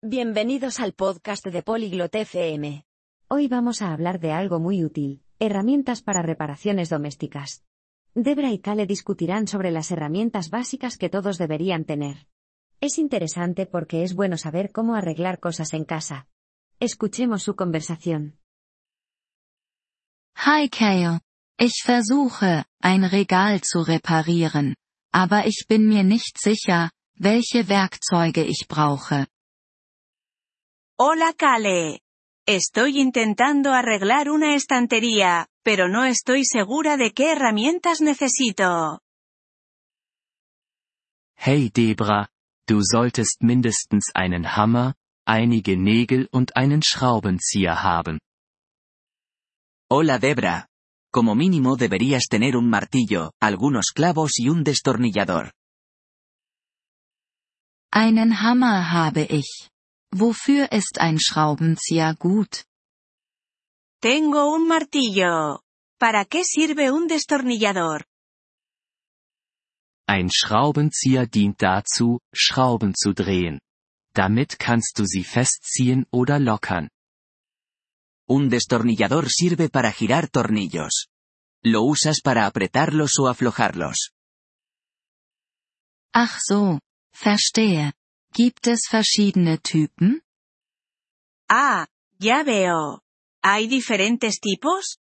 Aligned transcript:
Bienvenidos 0.00 0.78
al 0.78 0.92
podcast 0.92 1.44
de 1.44 1.60
Polyglot 1.64 2.14
FM. 2.14 2.84
Hoy 3.26 3.48
vamos 3.48 3.82
a 3.82 3.92
hablar 3.92 4.20
de 4.20 4.30
algo 4.30 4.60
muy 4.60 4.84
útil, 4.84 5.24
herramientas 5.40 6.02
para 6.02 6.22
reparaciones 6.22 6.88
domésticas. 6.88 7.64
Debra 8.14 8.52
y 8.52 8.60
Kale 8.60 8.86
discutirán 8.86 9.48
sobre 9.48 9.72
las 9.72 9.90
herramientas 9.90 10.50
básicas 10.50 10.98
que 10.98 11.08
todos 11.08 11.36
deberían 11.36 11.84
tener. 11.84 12.28
Es 12.80 12.96
interesante 12.96 13.66
porque 13.66 14.04
es 14.04 14.14
bueno 14.14 14.36
saber 14.36 14.70
cómo 14.70 14.94
arreglar 14.94 15.40
cosas 15.40 15.74
en 15.74 15.84
casa. 15.84 16.28
Escuchemos 16.78 17.42
su 17.42 17.56
conversación. 17.56 18.38
Hi 20.46 20.68
Kale. 20.68 21.22
Ich 21.58 21.82
versuche, 21.84 22.66
ein 22.80 23.02
Regal 23.02 23.62
zu 23.64 23.82
reparieren, 23.82 24.76
aber 25.12 25.44
ich 25.48 25.66
bin 25.68 25.88
mir 25.88 26.04
nicht 26.04 26.38
sicher, 26.38 26.92
welche 27.16 27.68
Werkzeuge 27.68 28.44
ich 28.44 28.68
brauche. 28.68 29.26
Hola 31.00 31.32
Kale. 31.32 32.00
Estoy 32.44 32.98
intentando 32.98 33.72
arreglar 33.72 34.28
una 34.28 34.56
estantería, 34.56 35.46
pero 35.62 35.88
no 35.88 36.04
estoy 36.04 36.42
segura 36.44 36.96
de 36.96 37.12
qué 37.12 37.30
herramientas 37.30 38.00
necesito. 38.00 38.98
Hey 41.36 41.70
Debra, 41.72 42.30
du 42.66 42.80
solltest 42.82 43.40
mindestens 43.40 44.10
einen 44.12 44.44
Hammer, 44.44 44.96
einige 45.24 45.76
Nägel 45.76 46.28
und 46.32 46.50
einen 46.56 46.82
Schraubenzieher 46.82 47.80
haben. 47.80 48.18
Hola 49.88 50.18
Debra. 50.18 50.66
Como 51.12 51.36
mínimo 51.36 51.76
deberías 51.76 52.26
tener 52.28 52.56
un 52.56 52.68
martillo, 52.68 53.34
algunos 53.40 53.92
clavos 53.94 54.40
y 54.40 54.48
un 54.48 54.64
destornillador. 54.64 55.52
Einen 57.92 58.32
Hammer 58.32 58.82
habe 58.82 59.28
ich. 59.30 59.70
Wofür 60.10 60.72
ist 60.72 61.00
ein 61.00 61.18
Schraubenzieher 61.20 62.14
gut? 62.14 62.64
Tengo 64.00 64.54
un 64.54 64.66
martillo. 64.66 65.60
¿Para 65.98 66.24
qué 66.24 66.44
sirve 66.44 66.92
un 66.92 67.08
destornillador? 67.08 68.04
Ein 70.06 70.30
Schraubenzieher 70.30 71.26
dient 71.26 71.60
dazu, 71.60 72.20
Schrauben 72.32 72.94
zu 72.94 73.12
drehen. 73.12 73.60
Damit 74.14 74.58
kannst 74.58 74.98
du 74.98 75.04
sie 75.04 75.24
festziehen 75.24 76.06
oder 76.10 76.38
lockern. 76.38 76.88
Un 78.26 78.48
destornillador 78.48 79.28
sirve 79.28 79.68
para 79.68 79.92
girar 79.92 80.28
tornillos. 80.28 81.08
Lo 81.62 81.82
usas 81.82 82.20
para 82.22 82.46
apretarlos 82.46 83.18
o 83.18 83.26
aflojarlos. 83.26 84.12
Ach 86.14 86.38
so, 86.40 86.78
verstehe. 87.12 87.92
Gibt 88.38 88.68
es 88.68 88.86
verschiedene 88.88 89.58
Typen? 89.58 90.22
Ah, 91.50 91.88
ya 92.20 92.44
veo. 92.44 93.00
¿Hay 93.42 93.66
diferentes 93.66 94.38
tipos? 94.38 95.00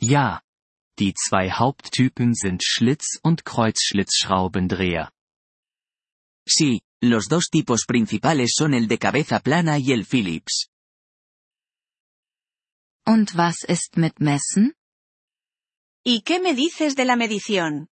Ja. 0.00 0.42
Die 0.98 1.14
zwei 1.14 1.52
Haupttypen 1.52 2.34
sind 2.34 2.64
Schlitz- 2.64 3.20
und 3.22 3.44
Kreuzschlitzschraubendreher. 3.44 5.12
Sí, 6.44 6.82
los 7.00 7.28
dos 7.28 7.50
tipos 7.50 7.84
principales 7.86 8.54
son 8.56 8.74
el 8.74 8.88
de 8.88 8.98
cabeza 8.98 9.38
plana 9.38 9.78
y 9.78 9.92
el 9.92 10.04
Phillips. 10.04 10.70
Und 13.06 13.36
was 13.36 13.62
ist 13.62 13.96
mit 13.96 14.18
Messen? 14.18 14.74
¿Y 16.04 16.22
qué 16.22 16.40
me 16.40 16.54
dices 16.56 16.96
de 16.96 17.04
la 17.04 17.14
medición? 17.14 17.93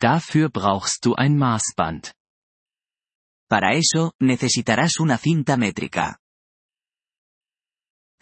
Dafür 0.00 0.48
brauchst 0.48 1.04
du 1.04 1.14
ein 1.14 1.36
Maßband. 1.36 2.14
Para 3.50 3.74
eso, 3.74 4.12
necesitarás 4.18 4.98
una 4.98 5.18
cinta 5.18 5.58
métrica. 5.58 6.18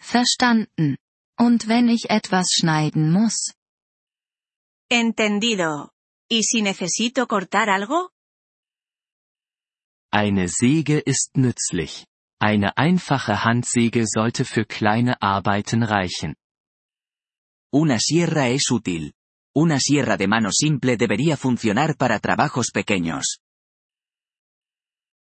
Verstanden. 0.01 0.97
Und 1.37 1.67
wenn 1.69 1.87
ich 1.87 2.09
etwas 2.09 2.47
schneiden 2.51 3.11
muss? 3.13 3.53
Entendido. 4.89 5.91
¿Y 6.29 6.43
si 6.43 6.61
necesito 6.61 7.27
cortar 7.27 7.69
algo? 7.69 8.09
Eine 10.11 10.49
Säge 10.49 10.99
ist 10.99 11.37
nützlich. 11.37 12.05
Eine 12.41 12.77
einfache 12.77 13.45
Handsäge 13.45 14.05
sollte 14.05 14.43
für 14.43 14.65
kleine 14.65 15.21
Arbeiten 15.21 15.83
reichen. 15.83 16.35
Una 17.71 17.99
sierra 17.99 18.47
es 18.49 18.69
útil. 18.71 19.13
Una 19.55 19.79
sierra 19.79 20.15
de 20.17 20.27
mano 20.27 20.51
simple 20.51 20.95
debería 20.97 21.35
funcionar 21.35 21.95
para 21.97 22.19
trabajos 22.19 22.71
pequeños. 22.71 23.39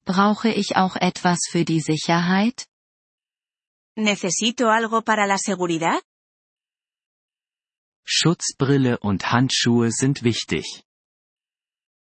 Brauche 0.05 0.51
ich 0.51 0.77
auch 0.77 0.97
etwas 0.97 1.39
für 1.51 1.65
die 1.65 1.81
Sicherheit? 1.81 2.67
¿Necesito 3.97 4.71
algo 4.71 5.03
para 5.03 5.27
la 5.27 5.39
seguridad? 5.39 6.03
Schutzbrille 8.05 8.99
und 8.99 9.33
Handschuhe 9.33 9.91
sind 9.93 10.23
wichtig. 10.23 10.85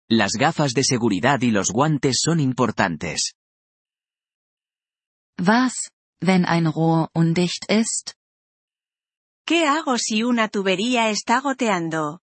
Las 0.09 0.33
gafas 0.33 0.73
de 0.73 0.85
seguridad 0.85 1.41
y 1.43 1.51
los 1.51 1.71
guantes 1.73 2.21
son 2.23 2.41
importantes. 2.41 3.35
Was, 5.37 5.91
wenn 6.21 6.45
ein 6.45 6.67
Rohr 6.67 7.09
undicht 7.13 7.67
ist? 7.69 8.15
¿Qué 9.51 9.67
hago 9.67 9.99
si 9.99 10.23
una 10.23 10.47
tubería 10.47 11.11
está 11.11 11.41
goteando? 11.41 12.21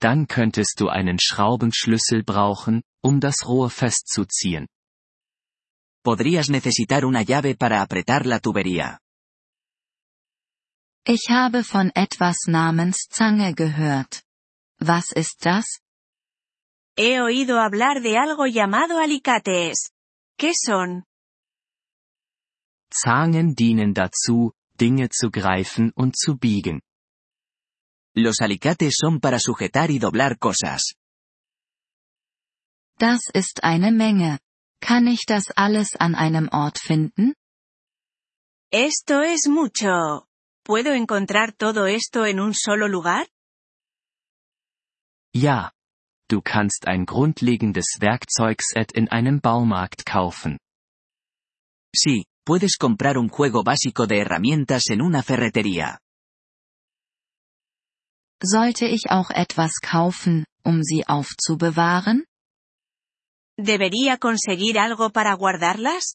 Dann 0.00 0.26
könntest 0.26 0.80
du 0.80 0.88
einen 0.88 1.18
Schraubenschlüssel 1.20 2.22
brauchen, 2.24 2.82
um 3.02 3.20
das 3.20 3.44
Rohr 3.44 3.68
festzuziehen. 3.68 4.68
Podrías 6.02 6.48
necesitar 6.48 7.04
una 7.04 7.20
llave 7.20 7.54
para 7.56 7.82
apretar 7.82 8.24
la 8.24 8.40
tubería. 8.40 9.00
Ich 11.04 11.28
habe 11.28 11.62
von 11.62 11.90
etwas 11.94 12.46
namens 12.46 12.96
Zange 13.10 13.52
gehört. 13.52 14.22
Was 14.80 15.12
ist 15.12 15.44
das? 15.44 15.82
He 16.96 17.20
oído 17.20 17.60
hablar 17.60 18.00
de 18.00 18.16
algo 18.16 18.46
llamado 18.46 18.98
alicates. 18.98 19.90
¿Qué 20.38 20.52
son? 20.54 21.04
Zangen 22.90 23.54
dienen 23.54 23.92
dazu, 23.92 24.54
Dinge 24.80 25.08
zu 25.10 25.30
greifen 25.30 25.92
und 25.94 26.16
zu 26.16 26.36
biegen. 26.36 26.80
Los 28.14 28.40
alicates 28.40 28.96
son 28.98 29.20
para 29.20 29.38
sujetar 29.38 29.90
y 29.90 29.98
doblar 29.98 30.38
cosas. 30.38 30.94
Das 32.98 33.20
ist 33.32 33.62
eine 33.62 33.92
Menge. 33.92 34.38
Kann 34.80 35.06
ich 35.06 35.24
das 35.26 35.50
alles 35.56 35.94
an 35.96 36.14
einem 36.14 36.48
Ort 36.50 36.78
finden? 36.78 37.34
Esto 38.72 39.22
es 39.22 39.46
mucho. 39.48 40.26
¿Puedo 40.64 40.92
encontrar 40.92 41.52
todo 41.52 41.86
esto 41.86 42.24
en 42.24 42.40
un 42.40 42.54
solo 42.54 42.88
lugar? 42.88 43.26
Ja. 45.34 45.72
Du 46.30 46.42
kannst 46.42 46.86
ein 46.86 47.06
grundlegendes 47.06 48.00
Werkzeugset 48.00 48.92
in 48.92 49.08
einem 49.08 49.40
Baumarkt 49.40 50.04
kaufen. 50.04 50.58
Sí, 51.96 52.26
puedes 52.48 52.78
comprar 52.78 53.18
un 53.18 53.28
juego 53.28 53.62
básico 53.62 54.06
de 54.06 54.20
herramientas 54.20 54.84
en 54.88 55.02
una 55.02 55.22
ferretería. 55.22 55.98
Sollte 58.42 58.88
ich 58.88 59.10
auch 59.10 59.30
etwas 59.30 59.72
kaufen, 59.82 60.46
um 60.64 60.82
sie 60.82 61.04
aufzubewahren? 61.06 62.24
¿Debería 63.58 64.16
conseguir 64.16 64.78
algo 64.78 65.10
para 65.10 65.34
guardarlas? 65.34 66.14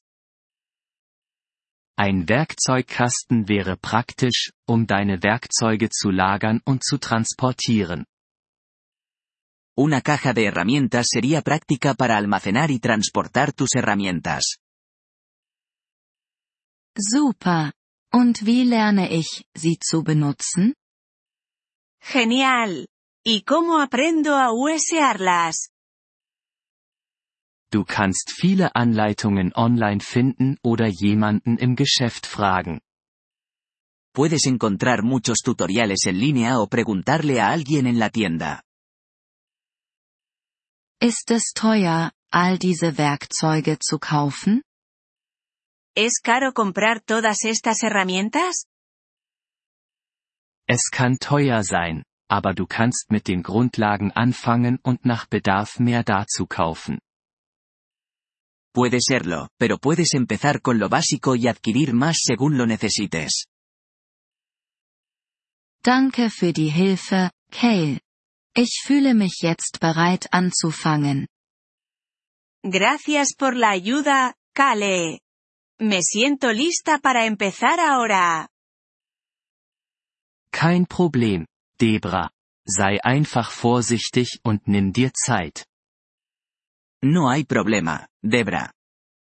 Ein 2.00 2.28
Werkzeugkasten 2.28 3.48
wäre 3.48 3.78
praktisch, 3.78 4.54
um 4.66 4.88
deine 4.88 5.22
Werkzeuge 5.22 5.90
zu 5.92 6.10
lagern 6.10 6.62
und 6.66 6.84
zu 6.84 6.98
transportieren. 6.98 8.06
Una 9.78 10.02
caja 10.02 10.34
de 10.34 10.46
herramientas 10.46 11.10
sería 11.12 11.44
práctica 11.44 11.94
para 11.94 12.18
almacenar 12.18 12.72
y 12.72 12.80
transportar 12.80 13.54
tus 13.54 13.76
herramientas. 13.76 14.63
Super. 16.98 17.74
Und 18.12 18.46
wie 18.46 18.64
lerne 18.64 19.12
ich, 19.12 19.46
sie 19.56 19.80
zu 19.80 20.04
benutzen? 20.04 20.76
Genial. 22.00 22.88
¿Y 23.26 23.44
cómo 23.44 23.80
aprendo 23.80 24.36
a 24.36 24.52
usarlas? 24.52 25.70
Du 27.72 27.86
kannst 27.86 28.32
viele 28.32 28.76
Anleitungen 28.76 29.52
online 29.56 30.00
finden 30.02 30.58
oder 30.62 30.88
jemanden 30.88 31.58
im 31.58 31.76
Geschäft 31.76 32.28
fragen. 32.28 32.82
Puedes 34.14 34.46
encontrar 34.46 35.02
muchos 35.02 35.40
tutoriales 35.40 36.06
en 36.06 36.20
línea 36.20 36.60
o 36.60 36.68
preguntarle 36.68 37.42
a 37.42 37.50
alguien 37.50 37.88
en 37.88 37.98
la 37.98 38.12
tienda. 38.12 38.62
Ist 41.02 41.32
es 41.32 41.54
teuer, 41.56 42.12
all 42.32 42.60
diese 42.60 42.98
Werkzeuge 43.00 43.80
zu 43.80 43.98
kaufen? 43.98 44.62
¿Es 45.96 46.20
caro 46.24 46.54
comprar 46.54 47.02
todas 47.02 47.46
estas 47.46 47.84
herramientas? 47.84 48.66
Es 50.68 50.90
kann 50.90 51.18
teuer 51.18 51.64
sein, 51.64 52.04
aber 52.28 52.56
du 52.56 52.66
kannst 52.66 53.12
mit 53.12 53.28
den 53.28 53.44
Grundlagen 53.44 54.12
anfangen 54.12 54.80
und 54.82 55.06
nach 55.06 55.28
Bedarf 55.28 55.80
mehr 55.80 56.04
dazu 56.04 56.48
kaufen. 56.48 57.00
Puede 58.74 59.00
serlo, 59.02 59.50
pero 59.60 59.78
puedes 59.78 60.16
empezar 60.16 60.62
con 60.62 60.80
lo 60.80 60.90
básico 60.90 61.36
y 61.36 61.48
adquirir 61.48 61.94
más 61.94 62.22
según 62.24 62.58
lo 62.58 62.66
necesites. 62.66 63.46
Danke 65.84 66.32
für 66.32 66.54
die 66.54 66.72
Hilfe, 66.72 67.30
Kale. 67.52 68.00
Ich 68.56 68.82
fühle 68.84 69.14
mich 69.14 69.42
jetzt 69.44 69.80
bereit 69.80 70.28
anzufangen. 70.32 71.28
Gracias 72.64 73.36
por 73.36 73.56
la 73.56 73.72
ayuda, 73.72 74.34
Kale. 74.56 75.20
Me 75.84 76.02
siento 76.02 76.54
lista 76.54 76.98
para 76.98 77.26
empezar 77.26 77.82
ahora. 77.82 78.48
Kein 80.50 80.86
Problem, 80.86 81.46
Debra. 81.78 82.32
Sei 82.66 83.00
einfach 83.04 83.52
vorsichtig 83.52 84.40
und 84.46 84.66
nimm 84.66 84.94
dir 84.94 85.12
Zeit. 85.14 85.66
No 87.02 87.30
hay 87.30 87.44
problema, 87.44 88.08
Debra. 88.22 88.72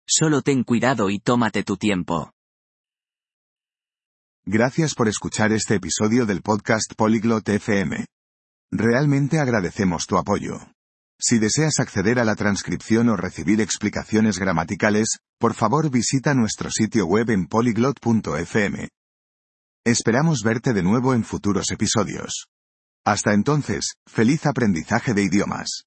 Solo 0.05 0.41
ten 0.41 0.65
cuidado 0.65 1.09
y 1.09 1.19
tómate 1.19 1.63
tu 1.63 1.77
tiempo. 1.77 2.33
Gracias 4.43 4.95
por 4.95 5.07
escuchar 5.07 5.53
este 5.53 5.75
episodio 5.75 6.25
del 6.25 6.41
podcast 6.41 6.93
Polyglot 6.93 7.47
FM. 7.47 8.05
Realmente 8.69 9.39
agradecemos 9.39 10.07
tu 10.07 10.17
apoyo. 10.17 10.59
Si 11.17 11.39
deseas 11.39 11.79
acceder 11.79 12.19
a 12.19 12.25
la 12.25 12.35
transcripción 12.35 13.07
o 13.07 13.15
recibir 13.15 13.61
explicaciones 13.61 14.39
gramaticales, 14.39 15.19
por 15.39 15.53
favor 15.53 15.89
visita 15.89 16.33
nuestro 16.33 16.69
sitio 16.69 17.05
web 17.05 17.29
en 17.29 17.47
polyglot.fm. 17.47 18.89
Esperamos 19.85 20.43
verte 20.43 20.73
de 20.73 20.83
nuevo 20.83 21.13
en 21.13 21.23
futuros 21.23 21.71
episodios. 21.71 22.47
Hasta 23.05 23.33
entonces, 23.33 23.93
feliz 24.05 24.45
aprendizaje 24.45 25.13
de 25.13 25.23
idiomas. 25.23 25.85